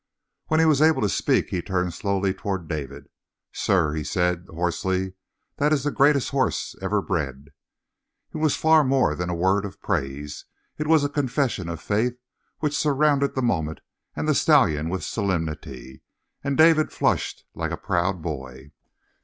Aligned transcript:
When 0.47 0.59
he 0.59 0.65
was 0.65 0.81
able 0.81 1.03
to 1.03 1.07
speak 1.09 1.49
he 1.51 1.61
turned 1.61 1.93
slowly 1.93 2.33
toward 2.33 2.67
David. 2.67 3.07
"Sir," 3.51 3.93
he 3.93 4.03
said 4.03 4.47
hoarsely, 4.49 5.13
"that 5.57 5.71
is 5.71 5.83
the 5.83 5.91
greatest 5.91 6.29
horse 6.31 6.75
ever 6.81 7.03
bred." 7.03 7.51
It 8.33 8.37
was 8.37 8.55
far 8.55 8.83
more 8.83 9.13
than 9.13 9.29
a 9.29 9.35
word 9.35 9.63
of 9.63 9.79
praise; 9.79 10.45
it 10.79 10.87
was 10.87 11.03
a 11.03 11.07
confession 11.07 11.69
of 11.69 11.79
faith 11.83 12.17
which 12.61 12.75
surrounded 12.75 13.35
the 13.35 13.43
moment 13.43 13.81
and 14.15 14.27
the 14.27 14.33
stallion 14.33 14.89
with 14.89 15.03
solemnity, 15.03 16.01
and 16.43 16.57
David 16.57 16.91
flushed 16.91 17.45
like 17.53 17.69
a 17.69 17.77
proud 17.77 18.23
boy. 18.23 18.71